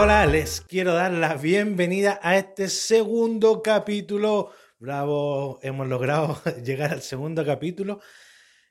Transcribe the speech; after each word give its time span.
Hola, 0.00 0.26
les 0.26 0.60
quiero 0.60 0.94
dar 0.94 1.10
la 1.10 1.34
bienvenida 1.34 2.20
a 2.22 2.38
este 2.38 2.68
segundo 2.68 3.62
capítulo. 3.62 4.52
Bravo, 4.78 5.58
hemos 5.60 5.88
logrado 5.88 6.40
llegar 6.64 6.92
al 6.92 7.02
segundo 7.02 7.44
capítulo. 7.44 8.00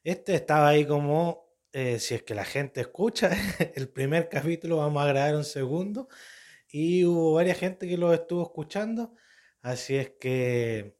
Este 0.05 0.35
estaba 0.35 0.69
ahí 0.69 0.85
como, 0.85 1.49
eh, 1.73 1.99
si 1.99 2.15
es 2.15 2.23
que 2.23 2.33
la 2.33 2.45
gente 2.45 2.79
escucha, 2.79 3.29
el 3.75 3.89
primer 3.89 4.29
capítulo, 4.29 4.77
vamos 4.77 5.03
a 5.03 5.07
grabar 5.07 5.35
un 5.35 5.43
segundo. 5.43 6.07
Y 6.69 7.03
hubo 7.03 7.33
varias 7.33 7.57
gente 7.57 7.89
que 7.89 7.97
lo 7.97 8.13
estuvo 8.13 8.43
escuchando. 8.43 9.13
Así 9.61 9.97
es 9.97 10.11
que 10.21 10.95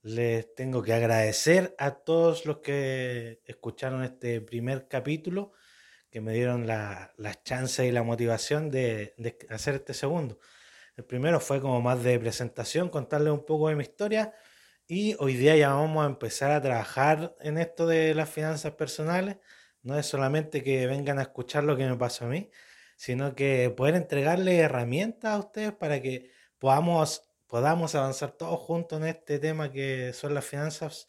les 0.00 0.54
tengo 0.54 0.82
que 0.82 0.94
agradecer 0.94 1.74
a 1.76 1.90
todos 1.96 2.46
los 2.46 2.60
que 2.60 3.42
escucharon 3.44 4.04
este 4.04 4.40
primer 4.40 4.88
capítulo 4.88 5.52
que 6.10 6.20
me 6.20 6.32
dieron 6.32 6.66
la, 6.66 7.12
las 7.16 7.42
chances 7.42 7.86
y 7.86 7.92
la 7.92 8.02
motivación 8.02 8.70
de, 8.70 9.14
hacer 9.50 9.76
este 9.76 9.94
segundo. 9.94 10.38
El 10.96 11.04
primero 11.04 11.40
fue 11.40 11.60
como 11.60 11.80
más 11.82 12.02
de 12.02 12.18
presentación, 12.18 12.88
contarles 12.88 13.32
un 13.32 13.44
poco 13.44 13.68
de 13.68 13.76
mi 13.76 13.82
historia 13.82 14.34
y 14.86 15.16
hoy 15.18 15.34
día 15.36 15.56
ya 15.56 15.70
vamos 15.74 16.04
a 16.04 16.06
empezar 16.06 16.52
a 16.52 16.62
trabajar 16.62 17.36
en 17.40 17.58
esto 17.58 17.86
de 17.86 18.14
las 18.14 18.30
finanzas 18.30 18.72
personales. 18.74 19.36
No 19.82 19.98
es 19.98 20.06
solamente 20.06 20.62
que 20.62 20.86
vengan 20.86 21.18
a 21.18 21.22
escuchar 21.22 21.64
lo 21.64 21.76
que 21.76 21.86
me 21.86 21.96
pasó 21.96 22.26
a 22.26 22.28
mí, 22.28 22.50
sino 22.96 23.34
que 23.34 23.70
poder 23.76 23.94
entregarles 23.94 24.60
herramientas 24.60 25.32
a 25.32 25.38
ustedes 25.38 25.72
para 25.72 26.00
que 26.00 26.30
podamos, 26.58 27.28
podamos 27.46 27.94
avanzar 27.94 28.32
todos 28.32 28.58
juntos 28.60 29.00
en 29.00 29.08
este 29.08 29.38
tema 29.38 29.70
que 29.72 30.12
son 30.12 30.34
las 30.34 30.44
finanzas 30.46 31.08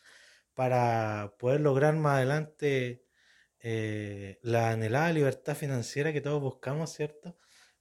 para 0.54 1.36
poder 1.38 1.62
lograr 1.62 1.96
más 1.96 2.18
adelante 2.18 3.07
eh, 3.60 4.40
la 4.42 4.72
anhelada 4.72 5.12
libertad 5.12 5.56
financiera 5.56 6.14
que 6.14 6.22
todos 6.22 6.42
buscamos, 6.42 6.94
¿cierto? 6.94 7.38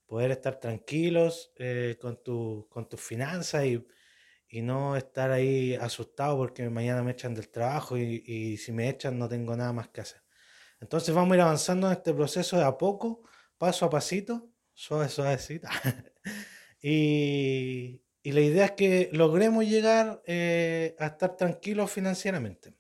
Poder 0.07 0.31
estar 0.31 0.59
tranquilos 0.61 1.53
eh, 1.57 1.97
con, 2.01 2.23
tu, 2.23 2.67
con 2.71 2.89
tus 2.89 3.01
finanzas 3.01 3.65
y, 3.67 3.87
y, 4.49 4.63
no 4.63 4.97
estar 4.97 5.31
ahí 5.31 5.75
asustado 5.75 6.37
porque 6.37 6.69
mañana 6.71 7.03
me 7.03 7.13
echan 7.13 7.35
del 7.35 7.51
trabajo 7.51 7.99
y, 7.99 8.23
y, 8.27 8.57
si 8.57 8.73
me 8.73 8.89
echan 8.89 9.19
no 9.19 9.29
tengo 9.29 9.57
nada 9.57 9.73
más 9.73 9.89
que 9.89 10.01
hacer. 10.03 10.23
Entonces 10.81 11.15
vamos 11.15 11.33
a 11.33 11.37
ir 11.37 11.43
avanzando 11.43 11.87
en 11.89 11.95
este 11.95 12.15
proceso 12.15 12.57
de 12.57 12.65
a 12.65 12.79
poco, 12.79 13.23
paso 13.59 13.87
a 13.87 13.91
pasito, 13.91 14.51
suave, 14.75 15.09
suavecita. 15.09 15.71
y, 16.83 18.03
y 18.27 18.33
la 18.33 18.41
idea 18.41 18.65
es 18.65 18.73
que 18.73 19.09
logremos 19.13 19.65
llegar 19.65 20.21
eh, 20.27 20.97
a 20.99 21.07
estar 21.07 21.37
tranquilos 21.37 21.93
financieramente. 21.93 22.75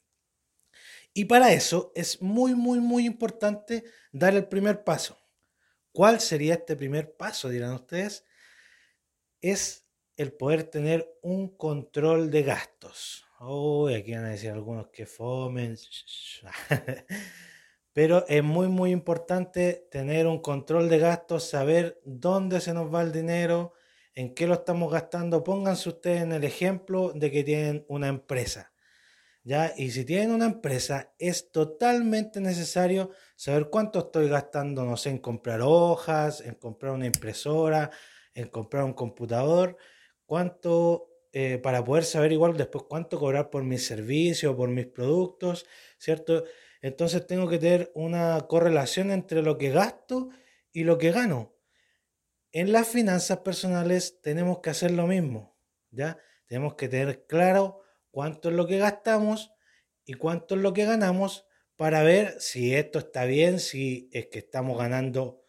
Y 1.18 1.24
para 1.24 1.50
eso 1.54 1.92
es 1.94 2.20
muy, 2.20 2.54
muy, 2.54 2.78
muy 2.78 3.06
importante 3.06 3.84
dar 4.12 4.34
el 4.34 4.48
primer 4.48 4.84
paso. 4.84 5.16
¿Cuál 5.90 6.20
sería 6.20 6.52
este 6.52 6.76
primer 6.76 7.16
paso, 7.16 7.48
dirán 7.48 7.72
ustedes? 7.72 8.26
Es 9.40 9.88
el 10.18 10.34
poder 10.34 10.64
tener 10.64 11.10
un 11.22 11.56
control 11.56 12.30
de 12.30 12.42
gastos. 12.42 13.24
Uy, 13.40 13.94
aquí 13.94 14.12
van 14.12 14.26
a 14.26 14.28
decir 14.28 14.50
algunos 14.50 14.88
que 14.88 15.06
fomen. 15.06 15.78
Pero 17.94 18.26
es 18.28 18.44
muy, 18.44 18.68
muy 18.68 18.90
importante 18.90 19.88
tener 19.90 20.26
un 20.26 20.42
control 20.42 20.90
de 20.90 20.98
gastos, 20.98 21.48
saber 21.48 21.98
dónde 22.04 22.60
se 22.60 22.74
nos 22.74 22.94
va 22.94 23.00
el 23.00 23.12
dinero, 23.12 23.72
en 24.14 24.34
qué 24.34 24.46
lo 24.46 24.52
estamos 24.52 24.92
gastando. 24.92 25.42
Pónganse 25.42 25.88
ustedes 25.88 26.20
en 26.20 26.32
el 26.32 26.44
ejemplo 26.44 27.12
de 27.14 27.30
que 27.30 27.42
tienen 27.42 27.86
una 27.88 28.08
empresa. 28.08 28.70
¿Ya? 29.46 29.72
Y 29.76 29.92
si 29.92 30.04
tienen 30.04 30.32
una 30.32 30.46
empresa, 30.46 31.14
es 31.20 31.52
totalmente 31.52 32.40
necesario 32.40 33.12
saber 33.36 33.68
cuánto 33.70 34.00
estoy 34.00 34.28
gastando, 34.28 34.84
no 34.84 34.96
sé, 34.96 35.10
en 35.10 35.18
comprar 35.18 35.60
hojas, 35.62 36.40
en 36.40 36.56
comprar 36.56 36.92
una 36.92 37.06
impresora, 37.06 37.92
en 38.34 38.48
comprar 38.48 38.82
un 38.82 38.92
computador, 38.92 39.76
cuánto, 40.24 41.12
eh, 41.32 41.58
para 41.58 41.84
poder 41.84 42.04
saber 42.04 42.32
igual 42.32 42.56
después 42.56 42.86
cuánto 42.88 43.20
cobrar 43.20 43.48
por 43.48 43.62
mis 43.62 43.86
servicios, 43.86 44.56
por 44.56 44.68
mis 44.68 44.86
productos, 44.86 45.64
¿cierto? 45.96 46.42
Entonces 46.82 47.24
tengo 47.24 47.48
que 47.48 47.58
tener 47.58 47.92
una 47.94 48.40
correlación 48.48 49.12
entre 49.12 49.42
lo 49.42 49.58
que 49.58 49.70
gasto 49.70 50.30
y 50.72 50.82
lo 50.82 50.98
que 50.98 51.12
gano. 51.12 51.54
En 52.50 52.72
las 52.72 52.88
finanzas 52.88 53.38
personales 53.38 54.20
tenemos 54.22 54.58
que 54.58 54.70
hacer 54.70 54.90
lo 54.90 55.06
mismo, 55.06 55.56
¿ya? 55.92 56.18
Tenemos 56.46 56.74
que 56.74 56.88
tener 56.88 57.26
claro 57.26 57.85
cuánto 58.16 58.48
es 58.48 58.54
lo 58.54 58.66
que 58.66 58.78
gastamos 58.78 59.52
y 60.06 60.14
cuánto 60.14 60.54
es 60.54 60.62
lo 60.62 60.72
que 60.72 60.86
ganamos 60.86 61.44
para 61.76 62.02
ver 62.02 62.40
si 62.40 62.74
esto 62.74 62.98
está 62.98 63.26
bien, 63.26 63.60
si 63.60 64.08
es 64.10 64.28
que 64.28 64.38
estamos 64.38 64.78
ganando 64.78 65.42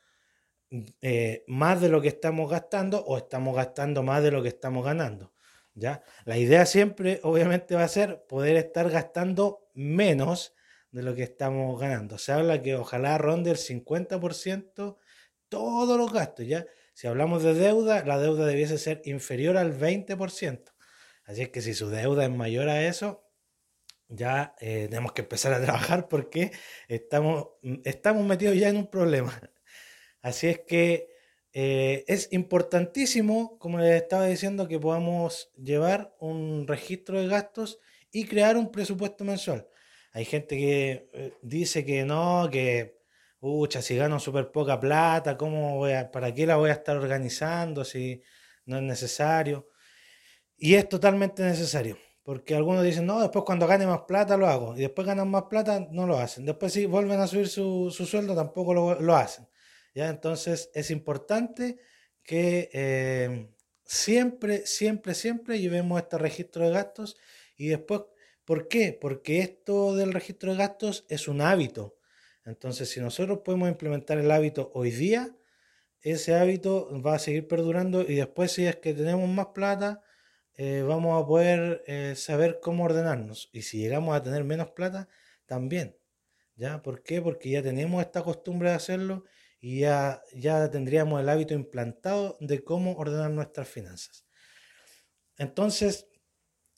eh, 0.99 1.45
más 1.47 1.79
de 1.79 1.87
lo 1.87 2.01
que 2.01 2.09
estamos 2.09 2.51
gastando 2.51 3.05
o 3.05 3.17
estamos 3.17 3.55
gastando 3.55 4.03
más 4.03 4.21
de 4.21 4.31
lo 4.31 4.43
que 4.43 4.49
estamos 4.49 4.83
ganando. 4.83 5.31
¿ya? 5.75 6.03
La 6.25 6.37
idea 6.37 6.65
siempre, 6.65 7.21
obviamente, 7.23 7.73
va 7.73 7.85
a 7.85 7.87
ser 7.87 8.25
poder 8.27 8.57
estar 8.57 8.89
gastando 8.89 9.69
menos 9.73 10.53
de 10.91 11.03
lo 11.03 11.15
que 11.15 11.23
estamos 11.23 11.79
ganando. 11.79 12.17
Se 12.17 12.33
habla 12.33 12.61
que 12.61 12.75
ojalá 12.75 13.17
ronde 13.17 13.51
el 13.51 13.57
50% 13.57 14.97
todos 15.47 15.97
los 15.97 16.11
gastos. 16.11 16.45
¿ya? 16.45 16.65
Si 16.93 17.07
hablamos 17.07 17.43
de 17.43 17.53
deuda, 17.53 18.03
la 18.03 18.19
deuda 18.19 18.45
debiese 18.45 18.77
ser 18.77 19.01
inferior 19.05 19.55
al 19.55 19.71
20%. 19.79 20.73
Así 21.27 21.45
que 21.47 21.61
si 21.61 21.73
su 21.73 21.89
deuda 21.89 22.23
es 22.23 22.31
mayor 22.31 22.69
a 22.69 22.87
eso, 22.87 23.25
ya 24.07 24.55
eh, 24.61 24.87
tenemos 24.89 25.11
que 25.11 25.21
empezar 25.21 25.53
a 25.53 25.61
trabajar 25.61 26.07
porque 26.09 26.51
estamos, 26.87 27.49
estamos 27.83 28.25
metidos 28.25 28.57
ya 28.57 28.69
en 28.69 28.77
un 28.77 28.87
problema. 28.89 29.39
Así 30.21 30.47
es 30.47 30.61
que 30.67 31.09
eh, 31.53 32.05
es 32.07 32.31
importantísimo, 32.31 33.59
como 33.59 33.79
les 33.79 34.01
estaba 34.01 34.25
diciendo, 34.25 34.67
que 34.69 34.79
podamos 34.79 35.51
llevar 35.61 36.15
un 36.19 36.65
registro 36.65 37.19
de 37.19 37.27
gastos 37.27 37.79
y 38.11 38.25
crear 38.25 38.55
un 38.55 38.71
presupuesto 38.71 39.25
mensual. 39.25 39.67
Hay 40.13 40.23
gente 40.23 40.55
que 40.57 41.09
eh, 41.13 41.33
dice 41.41 41.83
que 41.83 42.05
no, 42.05 42.49
que, 42.49 42.99
pucha, 43.39 43.81
si 43.81 43.97
gano 43.97 44.19
súper 44.19 44.51
poca 44.51 44.79
plata, 44.79 45.35
¿cómo 45.37 45.75
voy 45.75 45.91
a, 45.91 46.09
¿para 46.09 46.33
qué 46.33 46.45
la 46.47 46.55
voy 46.55 46.69
a 46.69 46.73
estar 46.73 46.95
organizando 46.95 47.83
si 47.83 48.23
no 48.65 48.77
es 48.77 48.83
necesario? 48.83 49.69
Y 50.57 50.73
es 50.73 50.89
totalmente 50.89 51.43
necesario, 51.43 51.97
porque 52.23 52.55
algunos 52.55 52.83
dicen, 52.83 53.05
no, 53.05 53.21
después 53.21 53.45
cuando 53.45 53.67
gane 53.67 53.85
más 53.85 54.01
plata 54.07 54.37
lo 54.37 54.47
hago, 54.47 54.75
y 54.75 54.81
después 54.81 55.05
ganan 55.05 55.29
más 55.29 55.43
plata 55.43 55.87
no 55.91 56.07
lo 56.07 56.17
hacen. 56.17 56.45
Después 56.45 56.73
si 56.73 56.85
vuelven 56.85 57.19
a 57.19 57.27
subir 57.27 57.47
su, 57.47 57.91
sueldo 57.91 58.35
tampoco 58.35 58.73
lo, 58.73 59.15
hacen. 59.15 59.47
¿ya? 59.93 60.09
Entonces 60.09 60.71
es 60.73 60.89
importante 60.89 61.77
que 62.23 62.69
eh, 62.73 63.49
siempre, 63.85 64.65
siempre, 64.65 65.13
siempre 65.13 65.59
llevemos 65.59 66.01
este 66.01 66.17
registro 66.17 66.65
de 66.65 66.71
gastos 66.71 67.17
y 67.55 67.67
después, 67.67 68.01
¿por 68.45 68.67
qué? 68.67 68.97
Porque 68.99 69.39
esto 69.39 69.95
del 69.95 70.11
registro 70.11 70.51
de 70.51 70.57
gastos 70.57 71.05
es 71.09 71.27
un 71.27 71.41
hábito. 71.41 71.97
Entonces, 72.45 72.89
si 72.89 73.01
nosotros 73.01 73.39
podemos 73.43 73.69
implementar 73.69 74.17
el 74.17 74.31
hábito 74.31 74.71
hoy 74.73 74.91
día, 74.91 75.35
ese 76.01 76.35
hábito 76.35 76.89
va 77.01 77.15
a 77.15 77.19
seguir 77.19 77.47
perdurando 77.47 78.01
y 78.01 78.15
después 78.15 78.53
si 78.53 78.65
es 78.65 78.77
que 78.77 78.93
tenemos 78.93 79.27
más 79.29 79.47
plata, 79.47 80.01
eh, 80.57 80.81
vamos 80.81 81.21
a 81.21 81.27
poder 81.27 81.83
eh, 81.85 82.15
saber 82.15 82.59
cómo 82.61 82.85
ordenarnos. 82.85 83.49
Y 83.53 83.61
si 83.61 83.77
llegamos 83.77 84.15
a 84.15 84.23
tener 84.23 84.43
menos 84.43 84.71
plata, 84.71 85.07
también. 85.45 85.97
¿Ya? 86.55 86.81
¿Por 86.81 87.03
qué? 87.03 87.21
Porque 87.21 87.51
ya 87.51 87.61
tenemos 87.61 88.01
esta 88.01 88.23
costumbre 88.23 88.69
de 88.69 88.75
hacerlo 88.75 89.25
y 89.59 89.81
ya, 89.81 90.23
ya 90.33 90.69
tendríamos 90.71 91.21
el 91.21 91.29
hábito 91.29 91.53
implantado 91.53 92.37
de 92.39 92.63
cómo 92.63 92.93
ordenar 92.97 93.29
nuestras 93.31 93.67
finanzas. 93.69 94.25
Entonces, 95.37 96.07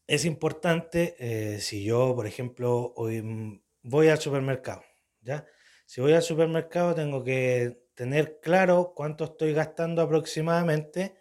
es 0.08 0.26
importante, 0.26 1.16
eh, 1.20 1.60
si 1.62 1.84
yo, 1.86 2.14
por 2.16 2.28
ejemplo, 2.28 2.94
hoy 2.98 3.62
voy 3.84 4.10
al 4.10 4.20
supermercado, 4.20 4.84
¿ya? 5.22 5.46
Si 5.86 6.02
voy 6.02 6.14
al 6.14 6.24
supermercado 6.24 6.96
tengo 6.96 7.24
que 7.24 7.86
tener 7.96 8.40
claro 8.42 8.94
cuánto 8.96 9.24
estoy 9.26 9.54
gastando 9.54 10.02
aproximadamente 10.02 11.16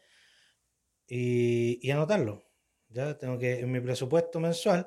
y 1.06 1.90
anotarlo. 1.90 2.47
Ya 2.88 3.16
tengo 3.18 3.38
que, 3.38 3.60
en 3.60 3.70
mi 3.70 3.80
presupuesto 3.80 4.40
mensual, 4.40 4.86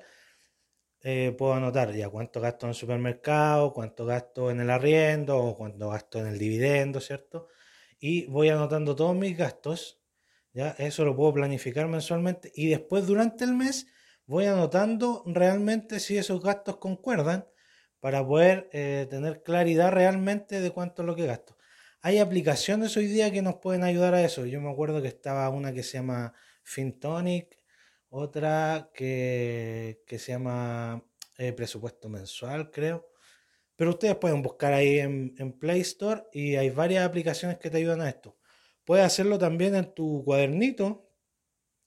eh, 1.03 1.33
puedo 1.38 1.53
anotar 1.53 1.94
ya 1.94 2.09
cuánto 2.09 2.39
gasto 2.42 2.65
en 2.68 2.69
el 2.69 2.75
supermercado, 2.75 3.74
cuánto 3.74 4.06
gasto 4.06 4.51
en 4.51 4.59
el 4.59 4.69
arriendo 4.69 5.38
o 5.38 5.57
cuánto 5.57 5.89
gasto 5.89 6.19
en 6.19 6.27
el 6.27 6.38
dividendo, 6.38 7.00
¿cierto? 7.00 7.48
Y 8.00 8.27
voy 8.27 8.50
anotando 8.50 8.95
todos 8.95 9.15
mis 9.15 9.36
gastos, 9.38 10.00
ya 10.53 10.71
eso 10.77 11.06
lo 11.06 11.15
puedo 11.15 11.33
planificar 11.33 11.88
mensualmente 11.88 12.51
y 12.53 12.68
después 12.69 13.07
durante 13.07 13.45
el 13.45 13.53
mes 13.53 13.88
voy 14.25 14.45
anotando 14.45 15.24
realmente 15.25 16.00
si 16.00 16.18
esos 16.18 16.42
gastos 16.42 16.77
concuerdan 16.77 17.48
para 18.00 18.25
poder 18.25 18.69
eh, 18.74 19.07
tener 19.09 19.44
claridad 19.44 19.92
realmente 19.92 20.59
de 20.59 20.71
cuánto 20.71 21.03
es 21.03 21.06
lo 21.07 21.15
que 21.15 21.25
gasto. 21.25 21.57
Hay 22.01 22.19
aplicaciones 22.19 22.98
hoy 22.98 23.06
día 23.07 23.31
que 23.31 23.42
nos 23.42 23.56
pueden 23.56 23.83
ayudar 23.83 24.13
a 24.15 24.24
eso. 24.24 24.45
Yo 24.45 24.59
me 24.59 24.71
acuerdo 24.71 25.01
que 25.01 25.07
estaba 25.07 25.48
una 25.50 25.71
que 25.74 25.83
se 25.83 25.98
llama 25.98 26.33
FinTonic, 26.63 27.60
otra 28.11 28.91
que, 28.93 30.03
se 30.07 30.33
llama 30.33 31.03
eh, 31.37 31.53
presupuesto 31.53 32.09
mensual, 32.09 32.69
creo. 32.69 33.09
Pero 33.75 33.91
ustedes 33.91 34.15
pueden 34.17 34.41
buscar 34.43 34.73
ahí 34.73 34.99
en, 34.99 35.57
Play 35.57 35.81
Store 35.81 36.25
y 36.33 36.55
hay 36.55 36.69
varias 36.69 37.05
aplicaciones 37.05 37.57
que 37.57 37.69
te 37.69 37.77
ayudan 37.77 38.01
a 38.01 38.09
esto. 38.09 38.37
Puedes 38.83 39.05
hacerlo 39.05 39.39
también 39.39 39.75
en 39.75 39.93
tu 39.93 40.23
cuadernito, 40.25 41.09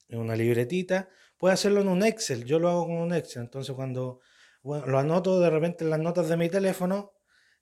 en 0.09 0.19
una 0.19 0.35
libretita. 0.35 1.11
Puedes 1.37 1.61
hacerlo 1.61 1.83
en 1.83 1.89
un 1.89 2.03
Excel. 2.03 2.45
Yo 2.45 2.59
lo 2.59 2.71
hago 2.71 2.87
con 2.87 2.97
un 2.97 3.15
Excel. 3.15 3.43
Entonces 3.43 3.75
cuando 3.75 4.21
lo 4.63 4.99
anoto 4.99 5.41
de 5.41 5.51
repente 5.51 5.85
en 5.85 5.91
las 5.91 6.01
notas 6.01 6.29
de 6.31 6.39
mi 6.39 6.49
teléfono 6.49 7.13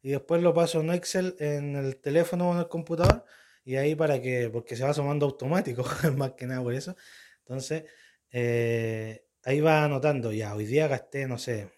y 0.00 0.10
después 0.10 0.40
lo 0.40 0.54
paso 0.54 0.80
en 0.80 0.90
Excel 0.92 1.34
en 1.40 1.74
el 1.74 1.96
teléfono 1.96 2.50
o 2.50 2.52
en 2.52 2.60
el 2.60 2.68
computador 2.68 3.24
y 3.64 3.74
ahí 3.74 3.96
para 3.96 4.20
que, 4.22 4.48
porque 4.50 4.76
se 4.76 4.84
va 4.84 4.94
sumando 4.94 5.26
automático, 5.26 5.84
más 6.16 6.32
que 6.32 6.46
nada 6.46 6.62
por 6.62 6.74
eso. 6.74 6.96
Entonces, 7.40 7.84
eh, 8.32 9.26
ahí 9.44 9.60
va 9.60 9.84
anotando, 9.84 10.32
ya, 10.32 10.54
hoy 10.54 10.66
día 10.66 10.88
gasté, 10.88 11.28
no 11.28 11.38
sé, 11.38 11.70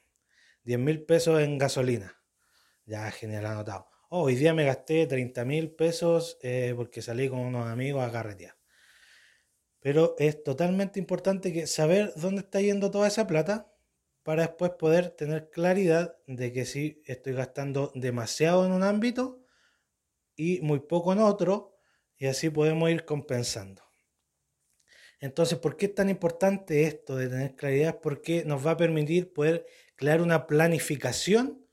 10 0.65 0.79
mil 0.79 1.05
pesos 1.05 1.41
en 1.43 1.59
gasolina. 1.59 2.17
Ya, 2.87 3.11
genial, 3.11 3.47
anotado. 3.47 3.89
Oh, 4.11 4.23
hoy 4.25 4.37
día 4.37 4.55
me 4.55 4.65
gasté 4.65 5.07
30 5.07 5.45
mil 5.45 5.75
pesos 5.75 6.39
eh, 6.43 6.73
porque 6.77 7.03
salí 7.03 7.29
con 7.29 7.41
unos 7.41 7.67
amigos 7.67 8.05
a 8.05 8.13
carretear. 8.13 8.57
Pero 9.81 10.15
es 10.19 10.43
totalmente 10.43 10.99
importante 10.99 11.67
saber 11.67 12.13
dónde 12.17 12.43
está 12.43 12.61
yendo 12.61 12.91
toda 12.91 13.09
esa 13.09 13.27
plata 13.27 13.73
para 14.23 14.43
después 14.43 14.73
poder 14.73 15.11
tener 15.11 15.51
claridad 15.51 16.17
de 16.27 16.53
que 16.53 16.65
si 16.65 17.03
estoy 17.05 17.35
gastando 17.35 17.93
demasiado 17.95 18.65
en 18.65 18.73
un 18.73 18.83
ámbito 18.83 19.45
y 20.37 20.61
muy 20.63 20.81
poco 20.81 21.13
en 21.13 21.21
otro, 21.21 21.77
y 22.17 22.27
así 22.27 22.51
podemos 22.51 22.91
ir 22.91 23.05
compensando. 23.05 23.84
Entonces, 25.25 25.59
¿por 25.59 25.79
qué 25.79 25.87
es 25.87 25.95
tan 25.95 26.11
importante 26.11 26.83
esto 26.83 27.17
de 27.17 27.31
tener 27.31 27.57
claridad? 27.57 27.99
Porque 28.03 28.45
nos 28.45 28.65
va 28.67 28.73
a 28.73 28.77
permitir 28.77 29.33
poder 29.33 29.65
crear 29.97 30.21
una 30.21 30.47
planificación 30.47 31.67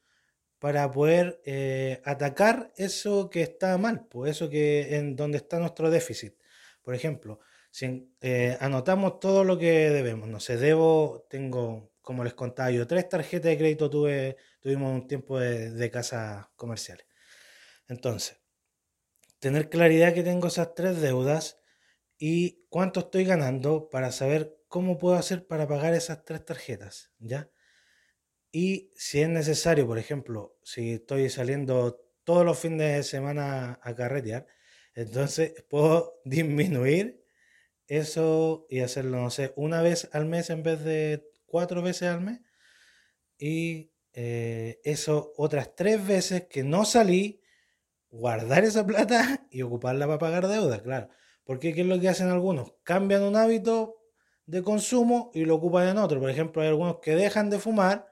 para 0.58 0.90
poder 0.90 1.42
eh, 1.44 2.02
atacar 2.06 2.72
eso 2.78 3.30
que 3.30 3.42
está 3.42 3.78
mal, 3.78 4.08
pues 4.08 4.32
eso 4.32 4.50
que 4.50 4.96
en 4.96 5.18
donde 5.18 5.38
está 5.38 5.60
nuestro 5.60 5.90
déficit. 5.90 6.34
Por 6.82 6.96
ejemplo, 6.96 7.42
si 7.72 8.10
eh, 8.22 8.58
anotamos 8.62 9.20
todo 9.20 9.44
lo 9.44 9.58
que 9.58 9.90
debemos, 9.90 10.30
no 10.30 10.40
sé, 10.40 10.56
debo, 10.56 11.26
tengo 11.30 11.92
como 12.02 12.24
les 12.24 12.34
contaba 12.34 12.72
yo, 12.72 12.88
tres 12.88 13.10
tarjetas 13.10 13.52
de 13.52 13.58
crédito 13.58 13.90
tuve, 13.90 14.38
tuvimos 14.62 14.94
un 14.94 15.08
tiempo 15.10 15.38
de, 15.38 15.72
de 15.72 15.92
casas 15.92 16.48
comerciales. 16.56 17.06
Entonces, 17.90 18.40
tener 19.40 19.70
claridad 19.70 20.14
que 20.14 20.24
tengo 20.24 20.48
esas 20.48 20.74
tres 20.74 21.02
deudas 21.02 21.61
y 22.24 22.68
cuánto 22.70 23.00
estoy 23.00 23.26
ganando 23.26 23.90
para 23.90 24.12
saber 24.12 24.56
cómo 24.68 25.00
puedo 25.00 25.16
hacer 25.16 25.48
para 25.48 25.68
pagar 25.68 25.96
esas 25.96 26.24
tres 26.24 26.46
tarjetas, 26.46 27.12
¿ya? 27.18 27.50
Y 28.52 28.92
si 28.96 29.22
es 29.22 29.30
necesario, 29.30 29.88
por 29.88 29.98
ejemplo, 29.98 30.56
si 30.62 30.94
estoy 30.94 31.32
saliendo 31.32 32.00
todos 32.24 32.46
los 32.46 32.60
fines 32.60 32.96
de 32.96 33.02
semana 33.02 33.80
a 33.82 33.96
carretear, 33.96 34.46
entonces 34.94 35.66
puedo 35.70 36.22
disminuir 36.24 37.26
eso 37.88 38.68
y 38.70 38.82
hacerlo, 38.82 39.20
no 39.20 39.32
sé, 39.32 39.52
una 39.56 39.82
vez 39.82 40.08
al 40.12 40.28
mes 40.28 40.52
en 40.52 40.62
vez 40.62 40.84
de 40.84 41.28
cuatro 41.48 41.82
veces 41.82 42.10
al 42.10 42.22
mes. 42.22 42.40
Y 43.40 43.94
eh, 44.14 44.80
eso 44.84 45.34
otras 45.38 45.76
tres 45.76 46.06
veces 46.06 46.46
que 46.52 46.64
no 46.64 46.86
salí, 46.86 47.42
guardar 48.12 48.64
esa 48.64 48.86
plata 48.86 49.48
y 49.50 49.64
ocuparla 49.64 50.06
para 50.06 50.20
pagar 50.20 50.48
deuda, 50.48 50.84
claro. 50.84 51.10
Porque 51.44 51.74
¿qué 51.74 51.82
es 51.82 51.88
lo 51.88 52.00
que 52.00 52.10
hacen 52.10 52.30
algunos? 52.30 52.74
Cambian 52.84 53.24
un 53.24 53.36
hábito 53.36 53.98
de 54.46 54.64
consumo 54.64 55.32
y 55.34 55.46
lo 55.46 55.56
ocupan 55.56 55.88
en 55.88 55.98
otro. 55.98 56.20
Por 56.20 56.30
ejemplo, 56.30 56.62
hay 56.62 56.70
algunos 56.70 57.00
que 57.00 57.16
dejan 57.16 57.50
de 57.50 57.60
fumar, 57.60 58.08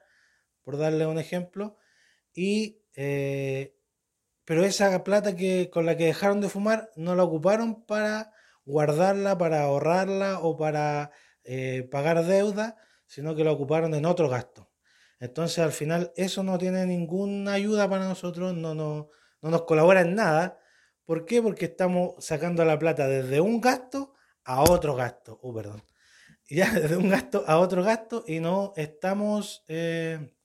por 0.62 0.78
darle 0.78 1.06
un 1.06 1.18
ejemplo, 1.18 1.76
y 2.34 2.82
eh, 2.94 3.76
pero 4.44 4.64
esa 4.64 5.04
plata 5.04 5.36
que 5.36 5.70
con 5.70 5.86
la 5.86 5.96
que 5.96 6.06
dejaron 6.06 6.40
de 6.40 6.48
fumar 6.48 6.90
no 6.96 7.14
la 7.14 7.22
ocuparon 7.22 7.84
para 7.84 8.32
guardarla, 8.64 9.38
para 9.38 9.62
ahorrarla 9.62 10.40
o 10.40 10.56
para 10.56 11.12
eh, 11.44 11.88
pagar 11.90 12.24
deuda, 12.24 12.76
sino 13.06 13.34
que 13.36 13.44
lo 13.44 13.52
ocuparon 13.52 13.94
en 13.94 14.06
otro 14.06 14.28
gasto. 14.28 14.70
Entonces 15.20 15.58
al 15.60 15.72
final 15.72 16.12
eso 16.16 16.42
no 16.42 16.58
tiene 16.58 16.86
ninguna 16.86 17.52
ayuda 17.52 17.88
para 17.88 18.08
nosotros, 18.08 18.54
no, 18.54 18.74
no, 18.74 19.10
no 19.40 19.50
nos 19.50 19.62
colabora 19.62 20.00
en 20.00 20.14
nada. 20.14 20.58
¿Por 21.10 21.26
qué? 21.26 21.42
Porque 21.42 21.64
estamos 21.64 22.24
sacando 22.24 22.64
la 22.64 22.78
plata 22.78 23.08
desde 23.08 23.40
un 23.40 23.60
gasto 23.60 24.14
a 24.44 24.62
otro 24.62 24.94
gasto. 24.94 25.40
Oh, 25.42 25.52
perdón. 25.52 25.82
Ya 26.48 26.70
desde 26.72 26.96
un 26.96 27.08
gasto 27.08 27.42
a 27.48 27.58
otro 27.58 27.82
gasto 27.82 28.22
y 28.28 28.38
no 28.38 28.72
estamos 28.76 29.64
eh, 29.66 30.36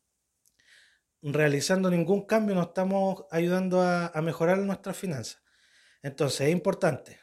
realizando 1.22 1.92
ningún 1.92 2.26
cambio, 2.26 2.56
no 2.56 2.64
estamos 2.64 3.26
ayudando 3.30 3.84
a, 3.84 4.12
mejorar 4.24 4.58
nuestras 4.58 4.98
finanzas. 4.98 5.44
Entonces 6.02 6.48
es 6.48 6.52
importante 6.52 7.20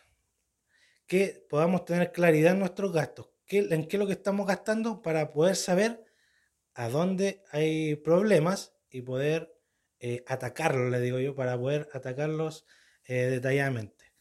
que 1.09 1.45
podamos 1.51 1.85
tener 1.85 2.13
claridad 2.13 2.53
en 2.53 2.61
nuestros 2.61 2.93
gastos, 2.93 3.31
en 3.49 3.89
qué 3.89 3.97
es 3.97 4.01
lo 4.01 4.07
que 4.07 4.13
estamos 4.13 4.47
gastando 4.47 5.03
para 5.03 5.33
poder 5.33 5.57
saber 5.57 6.05
a 6.75 6.89
dónde 6.89 7.43
hay 7.51 7.97
problemas 7.97 8.77
y 8.89 9.03
poder 9.03 9.53
eh, 9.99 10.23
atacarlos, 10.29 10.93
le 10.93 11.01
digo 11.01 11.19
yo, 11.19 11.35
para 11.35 11.59
poder 11.59 11.89
atacarlos 11.93 12.67
eh, 13.07 13.27
detalladamente. 13.27 14.13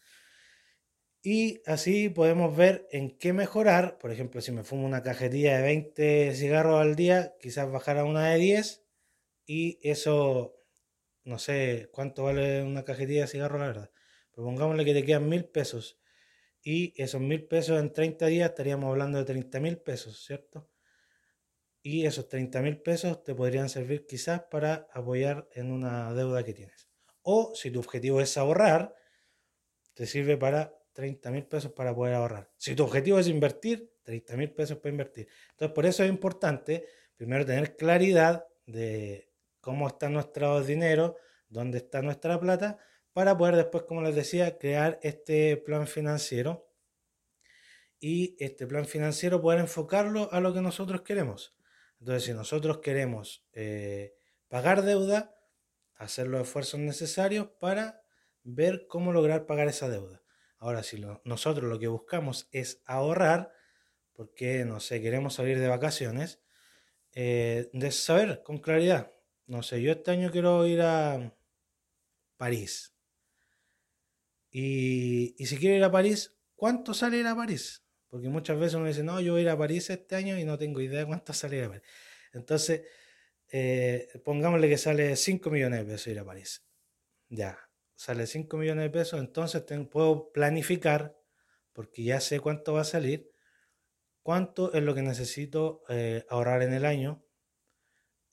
Y 1.23 1.61
así 1.67 2.09
podemos 2.09 2.55
ver 2.55 2.87
en 2.91 3.17
qué 3.17 3.33
mejorar. 3.33 3.97
Por 3.99 4.11
ejemplo, 4.11 4.41
si 4.41 4.51
me 4.51 4.63
fumo 4.63 4.85
una 4.87 5.03
cajetilla 5.03 5.57
de 5.57 5.63
20 5.63 6.33
cigarros 6.35 6.81
al 6.81 6.95
día, 6.95 7.35
quizás 7.39 7.71
bajar 7.71 7.97
a 7.99 8.05
una 8.05 8.29
de 8.29 8.37
10. 8.39 8.83
Y 9.45 9.79
eso, 9.87 10.55
no 11.23 11.37
sé 11.39 11.89
cuánto 11.91 12.23
vale 12.23 12.63
una 12.63 12.85
cajetilla 12.85 13.21
de 13.21 13.27
cigarros, 13.27 13.59
la 13.59 13.67
verdad. 13.67 13.91
Pero 14.31 14.45
pongámosle 14.45 14.85
que 14.85 14.93
te 14.93 15.05
quedan 15.05 15.29
mil 15.29 15.45
pesos 15.45 16.01
y 16.63 16.93
esos 17.01 17.21
mil 17.21 17.45
pesos 17.47 17.79
en 17.79 17.93
30 17.93 18.27
días 18.27 18.49
estaríamos 18.49 18.89
hablando 18.89 19.17
de 19.17 19.25
30 19.25 19.59
mil 19.59 19.77
pesos, 19.79 20.23
¿cierto? 20.25 20.69
Y 21.83 22.05
esos 22.05 22.29
30 22.29 22.61
mil 22.61 22.81
pesos 22.81 23.23
te 23.23 23.33
podrían 23.35 23.69
servir 23.69 24.05
quizás 24.05 24.43
para 24.43 24.87
apoyar 24.93 25.47
en 25.53 25.71
una 25.71 26.13
deuda 26.13 26.43
que 26.43 26.53
tienes. 26.53 26.90
O 27.21 27.53
si 27.55 27.71
tu 27.71 27.79
objetivo 27.79 28.21
es 28.21 28.37
ahorrar, 28.37 28.95
te 29.93 30.05
sirve 30.05 30.37
para 30.37 30.75
30 30.93 31.31
mil 31.31 31.45
pesos 31.45 31.71
para 31.71 31.93
poder 31.95 32.15
ahorrar. 32.15 32.49
Si 32.57 32.75
tu 32.75 32.83
objetivo 32.83 33.19
es 33.19 33.27
invertir, 33.27 33.91
30 34.03 34.37
mil 34.37 34.51
pesos 34.51 34.77
para 34.77 34.91
invertir. 34.91 35.27
Entonces, 35.51 35.73
por 35.73 35.85
eso 35.85 36.03
es 36.03 36.09
importante 36.09 36.85
primero 37.15 37.45
tener 37.45 37.75
claridad 37.75 38.47
de 38.65 39.29
cómo 39.59 39.87
está 39.87 40.09
nuestro 40.09 40.61
dinero, 40.63 41.17
dónde 41.49 41.77
está 41.77 42.01
nuestra 42.01 42.39
plata, 42.39 42.79
para 43.13 43.37
poder 43.37 43.55
después, 43.55 43.83
como 43.83 44.01
les 44.01 44.15
decía, 44.15 44.57
crear 44.57 44.99
este 45.03 45.57
plan 45.57 45.87
financiero 45.87 46.67
y 47.99 48.35
este 48.39 48.65
plan 48.65 48.85
financiero 48.85 49.41
poder 49.41 49.59
enfocarlo 49.59 50.31
a 50.31 50.39
lo 50.39 50.53
que 50.53 50.61
nosotros 50.61 51.01
queremos. 51.01 51.55
Entonces, 51.99 52.23
si 52.23 52.33
nosotros 52.33 52.79
queremos 52.79 53.45
eh, 53.53 54.15
pagar 54.47 54.81
deuda, 54.81 55.35
hacer 56.01 56.27
los 56.27 56.41
esfuerzos 56.41 56.79
necesarios 56.79 57.47
para 57.59 58.01
ver 58.43 58.87
cómo 58.87 59.11
lograr 59.11 59.45
pagar 59.45 59.67
esa 59.67 59.87
deuda. 59.87 60.23
Ahora, 60.57 60.83
si 60.83 61.03
nosotros 61.23 61.69
lo 61.69 61.79
que 61.79 61.87
buscamos 61.87 62.47
es 62.51 62.81
ahorrar, 62.85 63.53
porque, 64.13 64.65
no 64.65 64.79
sé, 64.79 65.01
queremos 65.01 65.35
salir 65.35 65.59
de 65.59 65.67
vacaciones, 65.67 66.41
eh, 67.13 67.69
de 67.73 67.91
saber 67.91 68.41
con 68.43 68.59
claridad, 68.59 69.11
no 69.45 69.63
sé, 69.63 69.81
yo 69.81 69.91
este 69.91 70.11
año 70.11 70.31
quiero 70.31 70.65
ir 70.65 70.81
a 70.81 71.35
París. 72.37 72.95
Y, 74.49 75.35
si 75.45 75.57
quiero 75.57 75.75
ir 75.75 75.83
a 75.83 75.91
París, 75.91 76.35
¿cuánto 76.55 76.93
sale 76.93 77.17
ir 77.17 77.27
a 77.27 77.35
París? 77.35 77.83
Porque 78.07 78.27
muchas 78.27 78.59
veces 78.59 78.75
uno 78.75 78.87
dice, 78.87 79.03
no, 79.03 79.21
yo 79.21 79.33
voy 79.33 79.41
a 79.41 79.43
ir 79.43 79.49
a 79.49 79.57
París 79.57 79.89
este 79.89 80.15
año 80.15 80.37
y 80.37 80.45
no 80.45 80.57
tengo 80.57 80.81
idea 80.81 81.01
de 81.01 81.05
cuánto 81.05 81.33
sale 81.33 81.57
ir 81.57 81.63
a 81.65 81.69
París. 81.69 81.83
Entonces, 82.33 82.81
eh, 83.51 84.07
pongámosle 84.23 84.69
que 84.69 84.77
sale 84.77 85.15
5 85.15 85.49
millones 85.49 85.79
de 85.79 85.85
pesos 85.85 86.07
ir 86.07 86.19
a 86.19 86.25
París. 86.25 86.65
Ya, 87.29 87.57
sale 87.95 88.27
5 88.27 88.57
millones 88.57 88.83
de 88.83 88.89
pesos, 88.89 89.19
entonces 89.19 89.63
puedo 89.89 90.31
planificar, 90.31 91.17
porque 91.73 92.03
ya 92.03 92.19
sé 92.19 92.39
cuánto 92.39 92.73
va 92.73 92.81
a 92.81 92.85
salir, 92.85 93.31
cuánto 94.23 94.73
es 94.73 94.83
lo 94.83 94.95
que 94.95 95.01
necesito 95.01 95.83
eh, 95.89 96.25
ahorrar 96.29 96.63
en 96.63 96.73
el 96.73 96.85
año, 96.85 97.25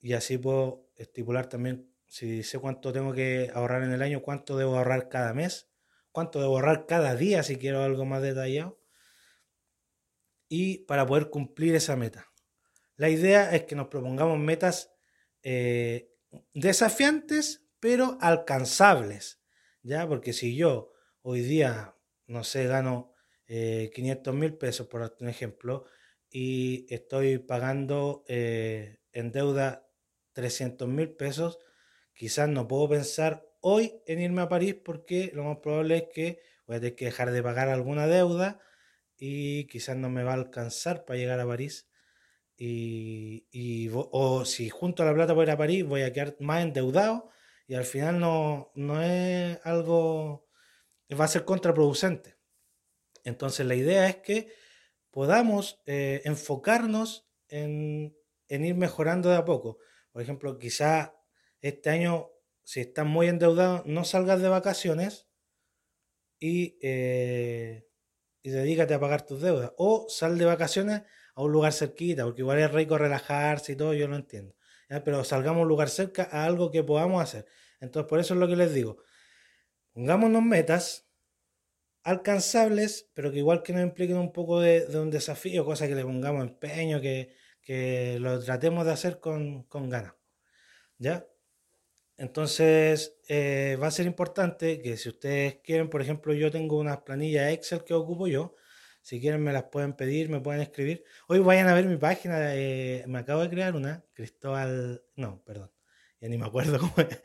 y 0.01 0.13
así 0.13 0.37
puedo 0.37 0.89
estipular 0.95 1.47
también, 1.47 1.93
si 2.07 2.43
sé 2.43 2.59
cuánto 2.59 2.91
tengo 2.91 3.13
que 3.13 3.51
ahorrar 3.53 3.83
en 3.83 3.91
el 3.91 4.01
año, 4.01 4.21
cuánto 4.21 4.57
debo 4.57 4.77
ahorrar 4.77 5.09
cada 5.09 5.33
mes 5.33 5.69
cuánto 6.11 6.39
debo 6.39 6.55
ahorrar 6.55 6.85
cada 6.85 7.15
día 7.15 7.43
si 7.43 7.57
quiero 7.57 7.83
algo 7.83 8.05
más 8.05 8.21
detallado. 8.21 8.79
Y 10.47 10.79
para 10.79 11.05
poder 11.05 11.29
cumplir 11.29 11.75
esa 11.75 11.95
meta. 11.95 12.27
La 12.95 13.09
idea 13.09 13.55
es 13.55 13.63
que 13.63 13.75
nos 13.75 13.87
propongamos 13.87 14.39
metas 14.39 14.91
eh, 15.43 16.11
desafiantes, 16.53 17.65
pero 17.79 18.17
alcanzables. 18.21 19.41
¿Ya? 19.81 20.07
Porque 20.07 20.33
si 20.33 20.55
yo 20.55 20.91
hoy 21.21 21.41
día, 21.41 21.95
no 22.27 22.43
sé, 22.43 22.67
gano 22.67 23.13
500 23.47 24.33
eh, 24.33 24.37
mil 24.37 24.53
pesos, 24.55 24.87
por 24.87 25.15
ejemplo, 25.21 25.85
y 26.29 26.85
estoy 26.93 27.39
pagando 27.39 28.23
eh, 28.27 28.99
en 29.11 29.31
deuda 29.31 29.89
300 30.33 30.87
mil 30.87 31.11
pesos, 31.11 31.59
quizás 32.13 32.49
no 32.49 32.67
puedo 32.67 32.89
pensar 32.89 33.47
hoy 33.61 34.01
en 34.05 34.21
irme 34.21 34.41
a 34.43 34.49
París 34.49 34.75
porque 34.75 35.31
lo 35.33 35.43
más 35.43 35.57
probable 35.57 35.97
es 35.97 36.03
que 36.13 36.41
voy 36.67 36.77
a 36.77 36.79
tener 36.79 36.95
que 36.95 37.05
dejar 37.05 37.31
de 37.31 37.41
pagar 37.41 37.69
alguna 37.69 38.05
deuda 38.07 38.59
y 39.17 39.65
quizás 39.67 39.97
no 39.97 40.09
me 40.09 40.23
va 40.23 40.31
a 40.31 40.35
alcanzar 40.35 41.05
para 41.05 41.17
llegar 41.17 41.39
a 41.39 41.47
París. 41.47 41.88
Y, 42.61 43.89
o 43.93 44.43
si 44.43 44.69
junto 44.69 45.01
a 45.01 45.05
la 45.05 45.13
plata 45.13 45.33
para 45.33 45.43
ir 45.43 45.51
a 45.51 45.57
París 45.57 45.85
voy 45.85 46.01
a 46.01 46.11
quedar 46.11 46.35
más 46.39 46.61
endeudado 46.61 47.29
y 47.67 47.75
al 47.75 47.85
final 47.85 48.19
no, 48.19 48.71
no 48.75 49.01
es 49.01 49.57
algo, 49.63 50.49
va 51.17 51.23
a 51.23 51.29
ser 51.29 51.45
contraproducente. 51.45 52.37
Entonces 53.23 53.65
la 53.65 53.75
idea 53.75 54.09
es 54.09 54.17
que 54.17 54.51
podamos 55.09 55.81
eh, 55.85 56.21
enfocarnos 56.25 57.29
en, 57.47 58.17
en, 58.49 58.65
ir 58.65 58.75
mejorando 58.75 59.29
de 59.29 59.37
a 59.37 59.45
poco. 59.45 59.77
Por 60.11 60.21
ejemplo, 60.21 60.57
quizá 60.59 61.15
este 61.61 61.91
año, 61.91 62.29
si 62.63 62.81
estás 62.81 63.05
muy 63.05 63.27
endeudado, 63.27 63.83
no 63.85 64.03
salgas 64.03 64.41
de 64.41 64.49
vacaciones 64.49 65.29
y, 66.39 66.77
eh, 66.81 67.87
y 68.41 68.49
dedícate 68.49 68.95
a 68.95 68.99
pagar 68.99 69.25
tus 69.25 69.41
deudas. 69.41 69.71
O 69.77 70.07
sal 70.09 70.37
de 70.37 70.45
vacaciones 70.45 71.03
a 71.39 71.43
un 71.43 71.51
lugar 71.53 71.71
cerquita, 71.73 72.25
porque 72.25 72.41
igual 72.41 72.59
es 72.59 72.71
rico 72.71 72.97
relajarse 72.97 73.71
y 73.71 73.75
todo, 73.75 73.93
yo 73.93 74.07
lo 74.07 74.17
entiendo. 74.17 74.55
Pero 75.05 75.23
salgamos 75.23 75.59
a 75.59 75.63
un 75.63 75.69
lugar 75.69 75.89
cerca 75.89 76.27
a 76.31 76.45
algo 76.45 76.69
que 76.71 76.83
podamos 76.83 77.23
hacer. 77.23 77.45
Entonces, 77.79 78.09
por 78.09 78.19
eso 78.19 78.33
es 78.33 78.39
lo 78.39 78.47
que 78.47 78.57
les 78.57 78.73
digo. 78.73 78.97
Pongámonos 79.93 80.43
metas 80.43 81.07
alcanzables, 82.03 83.09
pero 83.13 83.31
que 83.31 83.37
igual 83.37 83.63
que 83.63 83.73
nos 83.73 83.83
impliquen 83.83 84.17
un 84.17 84.33
poco 84.33 84.59
de, 84.59 84.85
un 84.99 85.11
desafío, 85.11 85.63
cosa 85.63 85.87
que 85.87 85.95
le 85.95 86.03
pongamos 86.03 86.43
empeño, 86.43 86.99
que, 87.01 87.35
lo 88.19 88.39
tratemos 88.43 88.85
de 88.85 88.91
hacer 88.91 89.19
con, 89.19 89.63
con 89.63 89.89
ganas. 89.89 90.15
¿Ya? 90.97 91.25
Entonces, 92.17 93.17
eh, 93.29 93.77
va 93.81 93.87
a 93.87 93.91
ser 93.91 94.05
importante 94.05 94.81
que 94.81 94.97
si 94.97 95.07
ustedes 95.07 95.59
quieren, 95.63 95.89
por 95.89 96.01
ejemplo, 96.01 96.33
yo 96.33 96.51
tengo 96.51 96.77
unas 96.77 97.01
planillas 97.03 97.53
Excel 97.53 97.85
que 97.85 97.93
ocupo 97.93 98.27
yo. 98.27 98.55
Si 99.01 99.19
quieren, 99.19 99.43
me 99.43 99.53
las 99.53 99.63
pueden 99.63 99.93
pedir, 99.93 100.29
me 100.29 100.39
pueden 100.39 100.61
escribir. 100.61 101.03
Hoy 101.27 101.39
vayan 101.39 101.67
a 101.67 101.73
ver 101.73 101.85
mi 101.85 101.97
página. 101.97 102.55
Eh, 102.55 103.03
me 103.07 103.19
acabo 103.19 103.41
de 103.41 103.49
crear 103.49 103.75
una, 103.75 104.03
Cristóbal. 104.13 105.03
No, 105.15 105.41
perdón. 105.43 105.71
Ya 106.21 106.29
ni 106.29 106.37
me 106.37 106.45
acuerdo 106.45 106.79
cómo 106.79 106.93
es. 106.97 107.21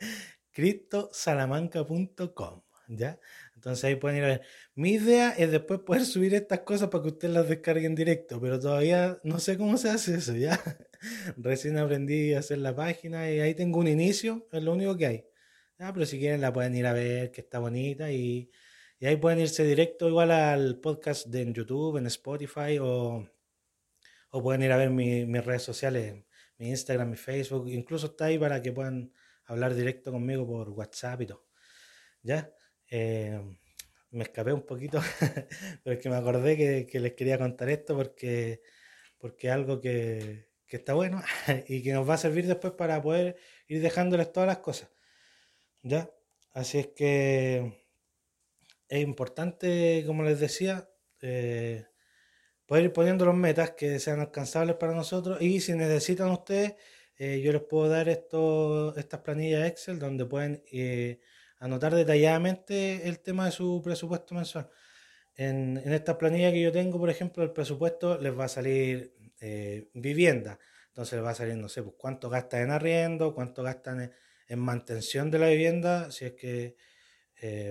cristosalamanca.com. 0.51 2.61
¿Ya? 2.87 3.19
Entonces 3.55 3.83
ahí 3.83 3.95
pueden 3.95 4.19
ir 4.19 4.23
a 4.23 4.27
ver. 4.27 4.41
Mi 4.75 4.93
idea 4.93 5.31
es 5.31 5.51
después 5.51 5.79
poder 5.81 6.05
subir 6.05 6.33
estas 6.35 6.59
cosas 6.61 6.89
para 6.89 7.03
que 7.03 7.09
ustedes 7.09 7.33
las 7.33 7.49
descarguen 7.49 7.95
directo, 7.95 8.39
pero 8.39 8.59
todavía 8.59 9.19
no 9.23 9.39
sé 9.39 9.57
cómo 9.57 9.77
se 9.77 9.89
hace 9.89 10.15
eso, 10.15 10.35
¿ya? 10.35 10.59
Recién 11.37 11.77
aprendí 11.77 12.33
a 12.33 12.39
hacer 12.39 12.59
la 12.59 12.75
página 12.75 13.29
y 13.31 13.39
ahí 13.39 13.55
tengo 13.55 13.79
un 13.79 13.87
inicio, 13.87 14.47
es 14.51 14.63
lo 14.63 14.73
único 14.73 14.95
que 14.97 15.05
hay. 15.07 15.25
Pero 15.77 16.05
si 16.05 16.19
quieren 16.19 16.41
la 16.41 16.53
pueden 16.53 16.75
ir 16.75 16.85
a 16.85 16.93
ver, 16.93 17.31
que 17.31 17.41
está 17.41 17.59
bonita 17.59 18.11
y, 18.11 18.49
ahí 19.01 19.17
pueden 19.17 19.39
irse 19.39 19.63
directo 19.63 20.07
igual 20.07 20.31
al 20.31 20.79
podcast 20.79 21.27
de 21.27 21.41
en 21.41 21.53
YouTube, 21.53 21.97
en 21.97 22.07
Spotify 22.07 22.77
o, 22.79 23.29
o 24.29 24.43
pueden 24.43 24.63
ir 24.63 24.71
a 24.71 24.77
ver 24.77 24.89
mis 24.89 25.45
redes 25.45 25.63
sociales, 25.63 26.23
mi 26.57 26.69
Instagram, 26.69 27.09
mi 27.09 27.17
Facebook, 27.17 27.69
incluso 27.69 28.07
está 28.07 28.25
ahí 28.25 28.39
para 28.39 28.61
que 28.61 28.71
puedan 28.71 29.11
hablar 29.45 29.75
directo 29.75 30.11
conmigo 30.11 30.47
por 30.47 30.69
WhatsApp 30.69 31.21
y 31.21 31.25
todo. 31.27 31.45
¿Ya? 32.21 32.51
Eh, 32.89 33.39
me 34.11 34.23
escapé 34.23 34.53
un 34.53 34.65
poquito, 34.65 35.01
pero 35.83 35.97
es 35.97 36.01
que 36.01 36.09
me 36.09 36.15
acordé 36.15 36.57
que, 36.57 36.87
que 36.87 36.99
les 36.99 37.13
quería 37.13 37.37
contar 37.37 37.69
esto 37.69 37.95
porque, 37.95 38.61
porque 39.17 39.47
es 39.47 39.53
algo 39.53 39.81
que, 39.81 40.49
que 40.67 40.77
está 40.77 40.93
bueno 40.93 41.21
y 41.67 41.83
que 41.83 41.93
nos 41.93 42.09
va 42.09 42.15
a 42.15 42.17
servir 42.17 42.47
después 42.47 42.73
para 42.73 43.01
poder 43.01 43.37
ir 43.67 43.81
dejándoles 43.81 44.31
todas 44.31 44.47
las 44.47 44.59
cosas. 44.59 44.89
¿Ya? 45.83 46.09
Así 46.53 46.79
es 46.79 46.87
que 46.87 47.84
es 48.89 49.01
importante, 49.01 50.03
como 50.05 50.23
les 50.23 50.39
decía, 50.39 50.89
eh, 51.21 51.85
poder 52.65 52.85
ir 52.85 52.93
poniendo 52.93 53.25
los 53.25 53.35
metas 53.35 53.71
que 53.71 53.99
sean 53.99 54.19
alcanzables 54.19 54.75
para 54.77 54.93
nosotros 54.93 55.41
y 55.41 55.59
si 55.61 55.73
necesitan 55.73 56.31
ustedes, 56.31 56.75
eh, 57.17 57.41
yo 57.41 57.53
les 57.53 57.61
puedo 57.63 57.89
dar 57.89 58.09
esto, 58.09 58.95
estas 58.97 59.21
planillas 59.21 59.67
Excel 59.67 59.99
donde 59.99 60.25
pueden 60.25 60.63
eh, 60.71 61.21
anotar 61.59 61.95
detalladamente 61.95 63.07
el 63.07 63.19
tema 63.19 63.45
de 63.45 63.51
su 63.51 63.81
presupuesto 63.83 64.35
mensual. 64.35 64.69
En, 65.37 65.81
en 65.83 65.93
esta 65.93 66.17
planilla 66.17 66.51
que 66.51 66.61
yo 66.61 66.71
tengo, 66.71 66.99
por 66.99 67.09
ejemplo, 67.09 67.43
el 67.43 67.51
presupuesto 67.51 68.17
les 68.19 68.37
va 68.37 68.45
a 68.45 68.49
salir 68.49 69.13
eh, 69.41 69.89
vivienda. 69.93 70.59
Entonces 70.89 71.21
va 71.23 71.31
a 71.31 71.35
salir, 71.35 71.55
no 71.57 71.69
sé, 71.69 71.83
pues 71.83 71.95
cuánto 71.97 72.29
gastan 72.29 72.63
en 72.63 72.71
arriendo, 72.71 73.33
cuánto 73.33 73.63
gastan 73.63 74.13
en, 74.47 74.59
mantención 74.59 75.31
de 75.31 75.39
la 75.39 75.49
vivienda, 75.49 76.11
si 76.11 76.25
es 76.25 76.33
que, 76.33 76.75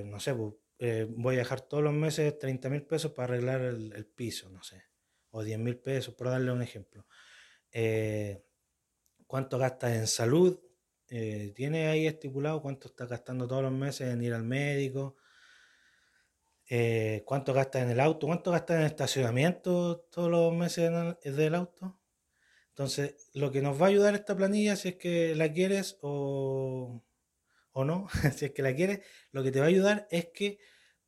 no 0.04 0.21
sé, 0.21 0.35
pues 0.35 0.54
eh, 0.78 1.07
voy 1.09 1.37
a 1.37 1.38
dejar 1.38 1.61
todos 1.62 1.83
los 1.83 1.93
meses 1.93 2.38
30 2.38 2.69
mil 2.71 2.83
pesos 2.83 3.12
para 3.12 3.35
arreglar 3.35 3.61
el, 3.61 4.07
piso, 4.07 4.50
no 4.50 4.62
sé, 4.62 4.83
o 5.31 5.43
10 5.43 5.59
mil 5.59 5.78
pesos, 5.78 6.14
por 6.14 6.28
darle 6.28 6.52
un 6.52 6.62
ejemplo. 6.62 7.07
cuánto 9.26 9.59
gastas 9.59 9.93
en 9.93 10.07
salud, 10.07 10.61
tiene 11.54 11.88
ahí 11.88 12.07
estipulado 12.07 12.62
cuánto 12.62 12.88
está 12.88 13.07
gastando 13.07 13.47
todos 13.47 13.62
los 13.62 13.73
meses 13.73 14.12
en 14.12 14.23
ir 14.23 14.35
al 14.35 14.45
médico, 14.45 15.16
eh, 16.69 17.23
cuánto 17.26 17.52
gastas 17.52 17.83
en 17.83 17.90
el 17.90 18.00
auto, 18.00 18.26
cuánto 18.26 18.50
gastas 18.50 18.78
en 18.78 18.87
estacionamiento 18.87 20.00
todos 20.11 20.31
los 20.31 20.52
meses 20.54 20.90
del 21.23 21.54
auto. 21.54 21.99
Entonces, 22.71 23.31
lo 23.35 23.50
que 23.52 23.62
nos 23.62 23.81
va 23.81 23.87
a 23.87 23.88
ayudar 23.90 24.14
esta 24.14 24.37
planilla, 24.37 24.76
si 24.76 24.90
es 24.90 24.97
que 24.97 25.35
la 25.35 25.52
quieres 25.52 25.99
o, 26.00 27.02
o 27.75 27.85
no, 27.85 28.09
si 28.35 28.47
es 28.47 28.52
que 28.52 28.62
la 28.62 28.75
quieres, 28.75 29.00
lo 29.31 29.43
que 29.43 29.52
te 29.52 29.61
va 29.61 29.66
a 29.66 29.69
ayudar 29.69 30.09
es 30.11 30.28
que 30.33 30.59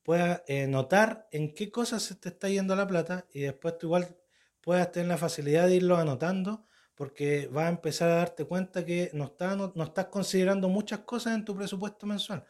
puedas 0.03 0.43
eh, 0.47 0.67
notar 0.67 1.27
en 1.33 1.55
qué 1.55 1.71
cosas 1.71 2.03
se 2.03 2.15
te 2.17 2.29
está 2.29 2.49
yendo 2.49 2.77
la 2.77 2.87
plata 2.87 3.27
y 3.33 3.41
después 3.41 3.79
tú 3.79 3.87
igual 3.87 4.17
puedas 4.61 4.93
tener 4.93 5.09
la 5.09 5.17
facilidad 5.17 5.67
de 5.67 5.77
irlo 5.77 5.97
anotando 5.97 6.67
porque 6.95 7.49
vas 7.51 7.67
a 7.67 7.71
empezar 7.71 8.11
a 8.11 8.17
darte 8.17 8.45
cuenta 8.45 8.85
que 8.85 9.11
no, 9.15 9.25
está, 9.25 9.57
no 9.57 9.85
estás 9.85 10.07
considerando 10.07 10.69
muchas 10.69 11.01
cosas 11.01 11.35
en 11.35 11.45
tu 11.45 11.57
presupuesto 11.57 12.07
mensual. 12.07 12.45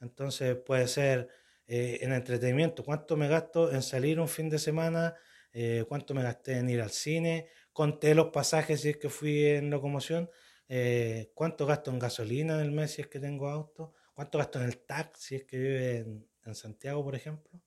Entonces 0.00 0.56
puede 0.56 0.88
ser 0.88 1.28
eh, 1.66 1.98
en 2.02 2.12
entretenimiento, 2.12 2.84
cuánto 2.84 3.16
me 3.16 3.28
gasto 3.28 3.72
en 3.72 3.82
salir 3.82 4.20
un 4.20 4.28
fin 4.28 4.48
de 4.48 4.58
semana, 4.58 5.14
eh, 5.52 5.84
cuánto 5.88 6.14
me 6.14 6.22
gasté 6.22 6.58
en 6.58 6.68
ir 6.70 6.80
al 6.80 6.90
cine, 6.90 7.48
conté 7.72 8.14
los 8.14 8.26
pasajes 8.28 8.82
si 8.82 8.90
es 8.90 8.96
que 8.98 9.08
fui 9.08 9.46
en 9.46 9.70
locomoción, 9.70 10.30
eh, 10.68 11.30
cuánto 11.34 11.66
gasto 11.66 11.90
en 11.90 11.98
gasolina 11.98 12.54
en 12.54 12.60
el 12.60 12.72
mes 12.72 12.92
si 12.92 13.02
es 13.02 13.08
que 13.08 13.20
tengo 13.20 13.48
auto, 13.48 13.94
cuánto 14.14 14.38
gasto 14.38 14.60
en 14.60 14.66
el 14.66 14.78
taxi 14.78 15.22
si 15.22 15.34
es 15.36 15.44
que 15.44 15.58
vive 15.58 15.98
en, 15.98 16.54
Santiago, 16.54 17.02
por 17.02 17.16
ejemplo. 17.16 17.60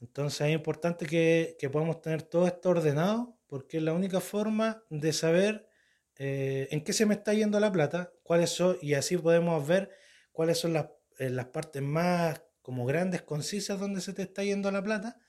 Entonces 0.00 0.48
es 0.48 0.54
importante 0.54 1.06
que, 1.06 1.56
que, 1.60 1.70
podamos 1.70 2.00
tener 2.00 2.22
todo 2.22 2.48
esto 2.48 2.70
ordenado 2.70 3.38
porque 3.46 3.76
es 3.76 3.84
la 3.84 3.92
única 3.92 4.20
forma 4.20 4.82
de 4.90 5.12
saber 5.12 5.68
en 6.16 6.82
qué 6.82 6.92
se 6.92 7.06
me 7.06 7.14
está 7.14 7.34
yendo 7.34 7.60
la 7.60 7.70
plata, 7.70 8.12
cuáles 8.22 8.50
son, 8.50 8.76
y 8.82 8.94
así 8.94 9.16
podemos 9.16 9.66
ver 9.66 9.90
cuáles 10.32 10.58
son 10.58 10.72
las, 10.72 10.88
las 11.18 11.46
partes 11.46 11.82
más 11.82 12.42
como 12.62 12.86
grandes, 12.86 13.22
concisas, 13.22 13.78
donde 13.78 14.00
se 14.00 14.12
te 14.12 14.22
está 14.22 14.42
yendo 14.42 14.70
la 14.70 14.82
plata 14.82 15.20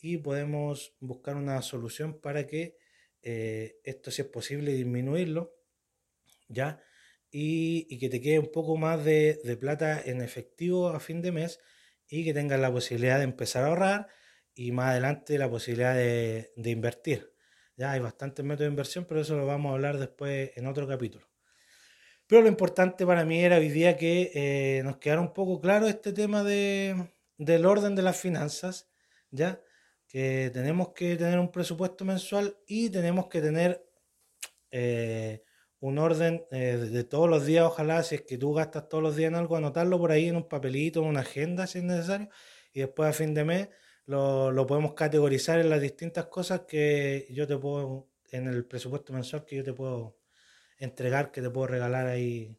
y 0.00 0.18
podemos 0.18 0.94
buscar 1.00 1.36
una 1.36 1.60
solución 1.62 2.20
para 2.20 2.46
que 2.46 2.78
eh, 3.22 3.80
esto, 3.82 4.10
si 4.10 4.22
es 4.22 4.28
posible, 4.28 4.72
disminuirlo, 4.72 5.57
¿ya? 6.48 6.82
Y, 7.30 7.98
que 7.98 8.08
te 8.08 8.20
quede 8.20 8.38
un 8.38 8.50
poco 8.50 8.76
más 8.76 9.04
de, 9.04 9.58
plata 9.60 10.00
en 10.04 10.22
efectivo 10.22 10.88
a 10.88 11.00
fin 11.00 11.22
de 11.22 11.32
mes 11.32 11.60
y 12.08 12.24
que 12.24 12.34
tengas 12.34 12.58
la 12.60 12.72
posibilidad 12.72 13.18
de 13.18 13.24
empezar 13.24 13.64
a 13.64 13.68
ahorrar 13.68 14.08
y 14.54 14.72
más 14.72 14.90
adelante 14.90 15.38
la 15.38 15.50
posibilidad 15.50 15.94
de, 15.94 16.52
invertir. 16.56 17.34
Ya 17.76 17.92
hay 17.92 18.00
bastantes 18.00 18.44
métodos 18.44 18.68
de 18.68 18.72
inversión, 18.72 19.04
pero 19.04 19.20
eso 19.20 19.36
lo 19.36 19.46
vamos 19.46 19.70
a 19.70 19.74
hablar 19.74 19.98
después 19.98 20.50
en 20.56 20.66
otro 20.66 20.88
capítulo. 20.88 21.28
Pero 22.26 22.42
lo 22.42 22.48
importante 22.48 23.06
para 23.06 23.24
mí 23.24 23.40
era 23.40 23.58
hoy 23.58 23.68
día 23.68 23.96
que 23.96 24.32
eh, 24.34 24.82
nos 24.84 24.98
quedara 24.98 25.20
un 25.20 25.32
poco 25.32 25.60
claro 25.60 25.86
este 25.86 26.12
tema 26.12 26.42
de, 26.42 27.10
del 27.38 27.64
orden 27.66 27.94
de 27.94 28.02
las 28.02 28.20
finanzas, 28.20 28.88
¿ya? 29.30 29.62
Que 30.08 30.50
tenemos 30.52 30.92
que 30.92 31.16
tener 31.16 31.38
un 31.38 31.50
presupuesto 31.50 32.04
mensual 32.04 32.58
y 32.66 32.90
tenemos 32.90 33.28
que 33.28 33.40
tener 33.40 33.88
eh, 34.70 35.42
un 35.80 35.98
orden 35.98 36.44
eh, 36.50 36.76
de 36.76 37.04
todos 37.04 37.28
los 37.28 37.46
días, 37.46 37.64
ojalá, 37.64 38.02
si 38.02 38.16
es 38.16 38.22
que 38.22 38.38
tú 38.38 38.52
gastas 38.54 38.88
todos 38.88 39.02
los 39.02 39.16
días 39.16 39.28
en 39.28 39.36
algo, 39.36 39.56
anotarlo 39.56 39.98
por 39.98 40.10
ahí 40.10 40.28
en 40.28 40.36
un 40.36 40.48
papelito, 40.48 41.00
en 41.00 41.06
una 41.06 41.20
agenda, 41.20 41.66
si 41.66 41.78
es 41.78 41.84
necesario, 41.84 42.28
y 42.72 42.80
después 42.80 43.10
a 43.10 43.12
fin 43.12 43.34
de 43.34 43.44
mes 43.44 43.68
lo, 44.06 44.50
lo 44.50 44.66
podemos 44.66 44.94
categorizar 44.94 45.60
en 45.60 45.70
las 45.70 45.80
distintas 45.80 46.26
cosas 46.26 46.62
que 46.68 47.26
yo 47.30 47.46
te 47.46 47.56
puedo, 47.56 48.08
en 48.30 48.48
el 48.48 48.66
presupuesto 48.66 49.12
mensual 49.12 49.44
que 49.44 49.56
yo 49.56 49.64
te 49.64 49.72
puedo 49.72 50.18
entregar 50.78 51.32
que 51.32 51.42
te 51.42 51.50
puedo 51.50 51.66
regalar 51.66 52.06
ahí 52.06 52.56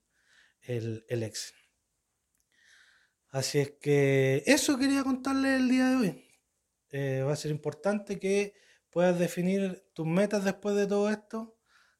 el, 0.61 1.05
el 1.07 1.23
Excel. 1.23 1.55
Así 3.29 3.59
es 3.59 3.71
que 3.79 4.43
eso 4.45 4.77
quería 4.77 5.03
contarle 5.03 5.55
el 5.55 5.69
día 5.69 5.89
de 5.89 5.95
hoy. 5.95 6.25
Eh, 6.91 7.23
va 7.25 7.33
a 7.33 7.37
ser 7.37 7.51
importante 7.51 8.19
que 8.19 8.53
puedas 8.89 9.19
definir 9.19 9.85
tus 9.93 10.07
metas 10.07 10.43
después 10.43 10.75
de 10.75 10.87
todo 10.87 11.09
esto, 11.09 11.58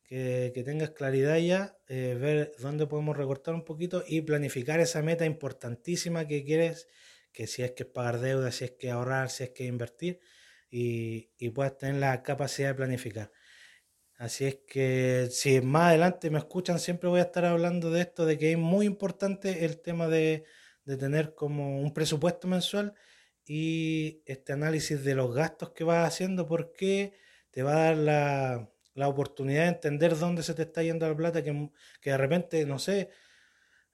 que, 0.10 0.64
tengas 0.66 0.90
claridad 0.92 1.38
ya, 1.38 1.78
eh, 1.88 2.18
ver 2.20 2.54
dónde 2.60 2.88
podemos 2.88 3.16
recortar 3.16 3.54
un 3.54 3.64
poquito 3.64 4.04
y 4.08 4.22
planificar 4.22 4.80
esa 4.80 5.04
meta 5.04 5.26
importantísima 5.26 6.28
que 6.28 6.44
quieres 6.44 6.88
que 7.32 7.46
si 7.46 7.62
es 7.62 7.72
que 7.72 7.84
es 7.84 7.90
pagar 7.90 8.20
deuda, 8.20 8.52
si 8.52 8.66
es 8.66 8.72
que 8.72 8.90
ahorrar, 8.90 9.30
si 9.30 9.44
es 9.44 9.52
que 9.52 9.66
invertir 9.66 10.20
y, 10.72 11.30
y 11.38 11.52
puedas 11.52 11.78
tener 11.78 11.98
la 11.98 12.24
capacidad 12.24 12.70
de 12.70 12.76
planificar. 12.76 13.32
Así 14.18 14.46
es 14.46 14.58
que 14.68 15.28
si 15.32 15.62
más 15.62 15.90
adelante 15.90 16.32
me 16.32 16.40
escuchan, 16.40 16.80
siempre 16.80 17.08
voy 17.08 17.20
a 17.20 17.24
estar 17.24 17.46
hablando 17.46 17.92
de 17.92 18.02
esto, 18.02 18.26
de 18.26 18.38
que 18.40 18.52
es 18.52 18.58
muy 18.58 18.88
importante 18.88 19.64
el 19.64 19.80
tema 19.80 20.08
de, 20.08 20.44
de 20.86 20.98
tener 20.98 21.36
como 21.36 21.80
un 21.82 21.94
presupuesto 21.94 22.48
mensual 22.48 22.96
y 23.46 24.24
este 24.26 24.54
análisis 24.54 25.04
de 25.04 25.14
los 25.14 25.34
gastos 25.36 25.72
que 25.72 25.84
vas 25.84 26.08
haciendo 26.08 26.48
porque 26.48 27.14
te 27.52 27.62
va 27.62 27.74
a 27.74 27.84
dar 27.86 27.98
la, 27.98 28.70
la 29.00 29.08
oportunidad 29.08 29.64
de 29.64 29.70
entender 29.70 30.18
dónde 30.18 30.44
se 30.44 30.54
te 30.54 30.64
está 30.64 30.84
yendo 30.84 31.08
la 31.08 31.16
plata, 31.16 31.44
que, 31.44 31.70
que 32.02 32.12
de 32.12 32.18
repente, 32.18 32.66
no 32.66 32.80
sé, 32.80 33.10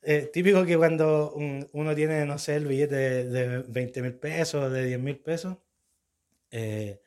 eh, 0.02 0.30
típico 0.34 0.66
que 0.66 0.78
cuando 0.78 1.34
uno 1.74 1.96
tiene, 1.96 2.26
no 2.26 2.38
sé, 2.40 2.56
el 2.56 2.66
billete 2.66 3.26
de, 3.26 3.60
20 3.68 4.02
mil 4.02 4.16
pesos, 4.16 4.72
de 4.72 4.86
10 4.86 5.00
mil 5.00 5.20
pesos, 5.20 5.58
eh, 6.52 7.02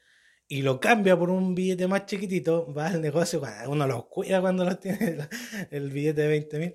y 0.46 0.62
lo 0.62 0.80
cambia 0.80 1.18
por 1.18 1.30
un 1.30 1.54
billete 1.54 1.88
más 1.88 2.06
chiquitito, 2.06 2.72
va 2.72 2.86
al 2.88 3.02
negocio, 3.02 3.42
uno 3.66 3.86
lo 3.86 4.08
cuida 4.08 4.40
cuando 4.40 4.64
lo 4.64 4.78
tiene 4.78 5.18
el 5.70 5.90
billete 5.90 6.22
de 6.22 6.28
20 6.28 6.58
mil, 6.58 6.74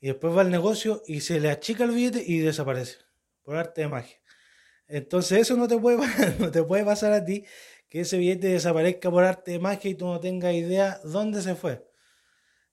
y 0.00 0.08
después 0.08 0.36
va 0.36 0.40
al 0.42 0.50
negocio 0.50 1.02
y 1.06 1.20
se 1.20 1.40
le 1.40 1.50
achica 1.50 1.84
el 1.84 1.92
billete 1.92 2.22
y 2.26 2.38
desaparece, 2.40 2.98
por 3.42 3.56
arte 3.56 3.82
de 3.82 3.88
magia. 3.88 4.16
Entonces 4.86 5.40
eso 5.40 5.56
no 5.56 5.68
te 5.68 5.78
puede, 5.78 5.98
no 6.38 6.50
te 6.50 6.62
puede 6.62 6.84
pasar 6.84 7.12
a 7.12 7.24
ti, 7.24 7.44
que 7.94 8.00
ese 8.00 8.18
billete 8.18 8.48
desaparezca 8.48 9.08
por 9.08 9.22
arte 9.22 9.52
de 9.52 9.60
magia 9.60 9.88
y 9.88 9.94
tú 9.94 10.06
no 10.06 10.18
tengas 10.18 10.52
idea 10.52 11.00
dónde 11.04 11.40
se 11.40 11.54
fue. 11.54 11.88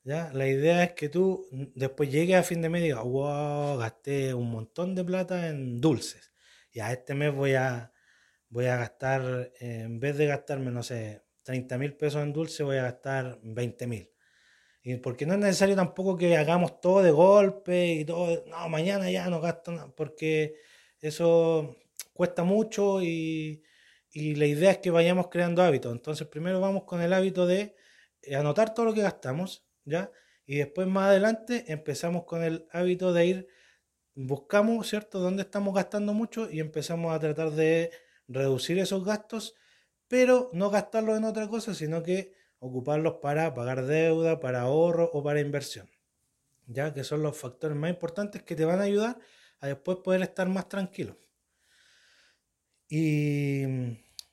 ¿Ya? 0.04 0.32
La 0.34 0.48
idea 0.48 0.84
es 0.84 0.94
que 0.94 1.10
tú 1.10 1.48
después 1.76 2.12
llegues 2.12 2.38
a 2.38 2.42
fin 2.42 2.60
de 2.60 2.70
mes 2.70 2.82
y 2.82 2.86
digas, 2.86 3.04
wow, 3.04 3.78
gasté 3.78 4.34
un 4.34 4.50
montón 4.50 4.96
de 4.96 5.04
plata 5.04 5.50
en 5.50 5.80
dulces. 5.80 6.34
Y 6.72 6.80
a 6.80 6.92
este 6.92 7.14
mes 7.14 7.36
voy 7.36 7.54
a, 7.54 7.94
voy 8.50 8.66
a 8.66 8.78
gastar, 8.78 9.52
en 9.60 10.00
vez 10.00 10.18
de 10.18 10.26
gastarme, 10.26 10.72
no 10.72 10.82
sé, 10.82 11.22
30 11.44 11.78
mil 11.78 11.96
pesos 11.96 12.24
en 12.24 12.34
dulces, 12.34 12.66
voy 12.66 12.78
a 12.78 12.84
gastar 12.84 13.38
20 13.44 13.86
mil. 13.86 14.12
Y 14.82 14.96
porque 14.96 15.28
no 15.28 15.34
es 15.36 15.40
necesario 15.40 15.76
tampoco 15.76 16.18
que 16.18 16.36
hagamos 16.36 16.82
todo 16.82 17.04
de 17.04 17.12
golpe 17.12 17.94
y 17.94 18.06
todo, 18.06 18.44
no, 18.48 18.70
mañana 18.70 19.12
ya 19.12 19.30
no 19.30 19.40
gasto 19.40 19.72
nada, 19.72 19.94
porque 19.96 20.56
eso 21.00 21.78
cuesta 22.12 22.44
mucho 22.44 23.04
y, 23.04 23.62
y 24.12 24.36
la 24.36 24.46
idea 24.46 24.72
es 24.72 24.78
que 24.80 24.92
vayamos 24.92 25.30
creando 25.30 25.62
hábitos. 25.64 25.92
Entonces, 25.94 26.28
primero 26.28 26.60
vamos 26.60 26.84
con 26.84 27.02
el 27.02 27.14
hábito 27.14 27.46
de 27.48 27.76
eh, 28.22 28.36
anotar 28.36 28.74
todo 28.74 28.86
lo 28.88 28.94
que 28.94 29.02
gastamos, 29.02 29.66
¿ya? 29.86 30.12
Y 30.46 30.58
después 30.58 30.88
más 30.88 31.06
adelante 31.10 31.66
empezamos 31.68 32.26
con 32.26 32.44
el 32.44 32.68
hábito 32.72 33.14
de 33.14 33.26
ir, 33.26 33.48
buscamos, 34.16 34.88
¿cierto?, 34.90 35.20
dónde 35.20 35.44
estamos 35.44 35.74
gastando 35.76 36.14
mucho 36.14 36.50
y 36.52 36.60
empezamos 36.60 37.14
a 37.16 37.20
tratar 37.20 37.52
de 37.52 37.92
reducir 38.28 38.80
esos 38.80 39.06
gastos, 39.06 39.56
pero 40.08 40.50
no 40.54 40.70
gastarlos 40.70 41.18
en 41.18 41.26
otra 41.26 41.48
cosa, 41.48 41.74
sino 41.74 42.04
que 42.04 42.34
ocuparlos 42.60 43.16
para 43.22 43.54
pagar 43.54 43.86
deuda, 43.86 44.40
para 44.40 44.62
ahorro 44.62 45.10
o 45.14 45.24
para 45.24 45.40
inversión, 45.42 45.90
¿ya? 46.68 46.94
Que 46.94 47.04
son 47.04 47.24
los 47.24 47.38
factores 47.38 47.78
más 47.78 47.92
importantes 47.92 48.44
que 48.44 48.56
te 48.56 48.66
van 48.66 48.80
a 48.80 48.84
ayudar 48.84 49.20
a 49.60 49.68
después 49.68 50.00
poder 50.00 50.22
estar 50.24 50.50
más 50.50 50.70
tranquilo. 50.70 51.18
Y 52.94 53.64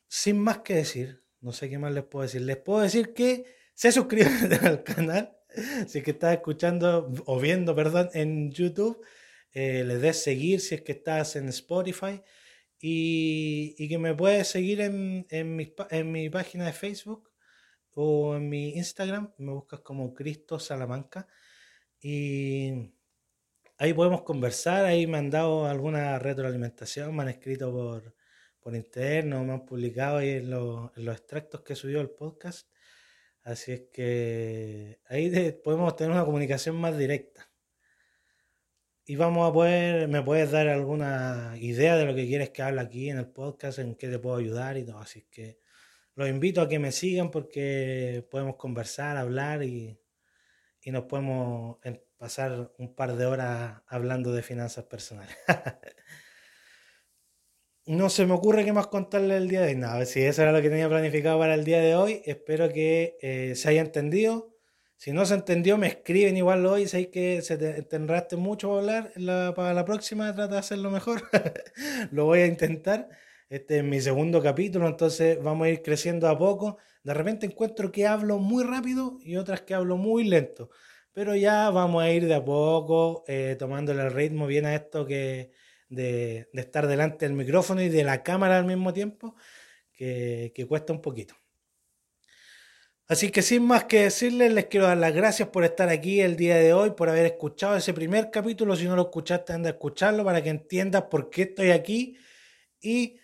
sin 0.08 0.40
más 0.40 0.58
que 0.58 0.74
decir, 0.74 1.22
no 1.40 1.52
sé 1.52 1.70
qué 1.70 1.78
más 1.78 1.92
les 1.92 2.02
puedo 2.02 2.24
decir. 2.24 2.42
Les 2.42 2.56
puedo 2.56 2.80
decir 2.80 3.14
que 3.14 3.44
se 3.72 3.92
suscriban 3.92 4.52
al 4.64 4.82
canal. 4.82 5.36
Si 5.86 5.98
es 5.98 6.04
que 6.04 6.10
estás 6.10 6.34
escuchando 6.34 7.08
o 7.26 7.38
viendo, 7.38 7.76
perdón, 7.76 8.10
en 8.14 8.50
YouTube, 8.50 9.00
eh, 9.52 9.84
les 9.84 10.00
des 10.02 10.20
seguir 10.20 10.60
si 10.60 10.74
es 10.74 10.82
que 10.82 10.90
estás 10.90 11.36
en 11.36 11.48
Spotify. 11.50 12.20
Y, 12.80 13.88
que 13.88 13.98
me 13.98 14.12
puedes 14.14 14.48
seguir 14.48 14.80
en 14.80 15.56
mi 16.12 16.28
página 16.28 16.66
de 16.66 16.72
Facebook 16.72 17.30
o 17.94 18.34
en 18.34 18.48
mi 18.48 18.70
Instagram. 18.70 19.34
Me 19.38 19.52
buscas 19.52 19.80
como 19.80 20.12
Cristo 20.14 20.58
Salamanca. 20.58 21.28
Y 22.00 22.90
ahí 23.78 23.92
podemos 23.92 24.22
conversar. 24.22 24.84
Ahí 24.84 25.06
me 25.06 25.18
han 25.18 25.30
dado 25.30 25.66
alguna 25.66 26.18
retroalimentación. 26.18 27.14
Me 27.14 27.22
han 27.22 27.28
escrito 27.28 27.70
por, 27.72 28.17
por 28.60 28.74
interno, 28.74 29.44
me 29.44 29.52
han 29.52 29.64
publicado 29.64 30.18
ahí 30.18 30.30
en, 30.30 30.50
los, 30.50 30.90
extractos 30.96 31.62
que 31.62 31.74
subió 31.74 32.00
el 32.00 32.10
podcast. 32.10 32.68
Así 33.42 33.72
es 33.72 33.82
que 33.92 35.00
ahí 35.06 35.52
podemos 35.64 35.96
tener 35.96 36.12
una 36.12 36.24
comunicación 36.24 36.76
más 36.76 36.96
directa. 36.98 37.50
Y 39.04 39.16
vamos 39.16 39.48
a 39.48 39.52
poder, 39.52 40.06
me 40.08 40.22
puedes 40.22 40.50
dar 40.50 40.68
alguna 40.68 41.54
idea 41.58 41.96
de 41.96 42.04
lo 42.04 42.14
que 42.14 42.26
quieres 42.26 42.50
que 42.50 42.62
hable 42.62 42.80
aquí 42.82 43.08
en 43.08 43.18
el 43.18 43.28
podcast, 43.28 43.78
en 43.78 43.94
qué 43.94 44.08
te 44.08 44.18
puedo 44.18 44.36
ayudar 44.36 44.76
y 44.76 44.84
todo. 44.84 44.98
Así 44.98 45.22
que 45.30 45.60
los 46.14 46.28
invito 46.28 46.60
a 46.60 46.68
que 46.68 46.78
me 46.78 46.92
sigan 46.92 47.30
porque 47.30 48.26
podemos 48.30 48.56
conversar, 48.56 49.16
hablar 49.16 49.62
y, 49.62 49.98
y 50.82 50.90
nos 50.90 51.04
podemos 51.04 51.78
pasar 52.18 52.72
un 52.78 52.94
par 52.94 53.16
de 53.16 53.26
horas 53.26 53.82
hablando 53.86 54.32
de 54.32 54.42
finanzas 54.42 54.84
personales. 54.84 55.36
No 57.88 58.10
se 58.10 58.26
me 58.26 58.34
ocurre 58.34 58.66
qué 58.66 58.72
más 58.74 58.88
contarle 58.88 59.38
el 59.38 59.48
día 59.48 59.62
de 59.62 59.68
hoy. 59.68 59.76
No, 59.76 60.04
si 60.04 60.20
eso 60.20 60.42
era 60.42 60.52
lo 60.52 60.60
que 60.60 60.68
tenía 60.68 60.90
planificado 60.90 61.38
para 61.38 61.54
el 61.54 61.64
día 61.64 61.80
de 61.80 61.96
hoy. 61.96 62.20
Espero 62.26 62.68
que 62.68 63.16
eh, 63.22 63.54
se 63.54 63.70
haya 63.70 63.80
entendido. 63.80 64.54
Si 64.98 65.10
no 65.10 65.24
se 65.24 65.32
entendió, 65.32 65.78
me 65.78 65.86
escriben 65.86 66.36
igual 66.36 66.66
hoy. 66.66 66.86
Hay 66.92 67.06
que 67.06 67.40
se 67.40 67.56
te, 67.56 68.36
mucho 68.36 68.68
para 68.68 68.80
hablar, 68.80 69.54
para 69.54 69.72
la 69.72 69.86
próxima 69.86 70.34
trata 70.34 70.52
de 70.52 70.58
hacerlo 70.58 70.90
mejor. 70.90 71.22
lo 72.12 72.26
voy 72.26 72.40
a 72.40 72.46
intentar. 72.46 73.08
Este 73.48 73.78
es 73.78 73.84
mi 73.84 74.02
segundo 74.02 74.42
capítulo, 74.42 74.86
entonces 74.86 75.42
vamos 75.42 75.66
a 75.66 75.70
ir 75.70 75.80
creciendo 75.80 76.28
a 76.28 76.36
poco. 76.36 76.76
De 77.02 77.14
repente 77.14 77.46
encuentro 77.46 77.90
que 77.90 78.06
hablo 78.06 78.38
muy 78.38 78.64
rápido 78.64 79.18
y 79.22 79.36
otras 79.36 79.62
que 79.62 79.72
hablo 79.72 79.96
muy 79.96 80.24
lento. 80.24 80.68
Pero 81.14 81.34
ya 81.34 81.70
vamos 81.70 82.02
a 82.02 82.10
ir 82.10 82.26
de 82.26 82.34
a 82.34 82.44
poco 82.44 83.24
eh, 83.28 83.56
tomándole 83.58 84.02
el 84.02 84.12
ritmo 84.12 84.46
bien 84.46 84.66
a 84.66 84.74
esto 84.74 85.06
que 85.06 85.52
de, 85.88 86.48
estar 86.52 86.86
delante 86.86 87.26
del 87.26 87.34
micrófono 87.34 87.82
y 87.82 87.88
de 87.88 88.04
la 88.04 88.22
cámara 88.22 88.58
al 88.58 88.64
mismo 88.64 88.92
tiempo, 88.92 89.34
que, 89.92 90.66
cuesta 90.68 90.92
un 90.92 91.00
poquito. 91.00 91.34
Así 93.06 93.30
que 93.30 93.40
sin 93.40 93.62
más 93.62 93.84
que 93.84 94.02
decirles, 94.02 94.52
les 94.52 94.66
quiero 94.66 94.86
dar 94.86 94.98
las 94.98 95.14
gracias 95.14 95.48
por 95.48 95.64
estar 95.64 95.88
aquí 95.88 96.20
el 96.20 96.36
día 96.36 96.56
de 96.56 96.74
hoy, 96.74 96.90
por 96.90 97.08
haber 97.08 97.24
escuchado 97.24 97.76
ese 97.76 97.94
primer 97.94 98.30
capítulo. 98.30 98.76
Si 98.76 98.84
no 98.84 98.96
lo 98.96 99.02
escuchaste, 99.02 99.54
anda 99.54 99.70
a 99.70 99.72
escucharlo 99.72 100.24
para 100.24 100.42
que 100.42 100.50
entiendas 100.50 101.04
por 101.04 101.30
qué 101.30 101.42
estoy 101.42 101.70
aquí. 101.70 102.18
Y 102.80 103.18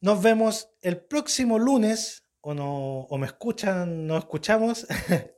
nos 0.00 0.22
vemos 0.22 0.70
el 0.82 0.98
próximo 0.98 1.58
lunes, 1.58 2.28
o, 2.40 2.54
no, 2.54 3.00
o 3.00 3.18
me 3.18 3.26
escuchan, 3.26 4.06
nos 4.06 4.20
escuchamos, 4.20 4.86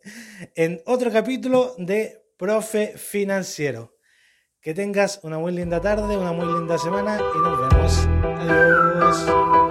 en 0.54 0.82
otro 0.84 1.10
capítulo 1.10 1.74
de 1.78 2.22
Profe 2.36 2.98
Financiero. 2.98 3.93
Que 4.64 4.72
tengas 4.72 5.20
una 5.22 5.38
muy 5.38 5.52
linda 5.52 5.78
tarde, 5.78 6.16
una 6.16 6.32
muy 6.32 6.46
linda 6.46 6.78
semana 6.78 7.18
y 7.18 7.38
nos 7.38 7.60
vemos. 7.60 8.08
Adiós. 8.40 9.63